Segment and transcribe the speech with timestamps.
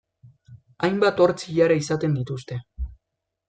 [0.87, 2.61] Hainbat hortz ilara izaten dituzte.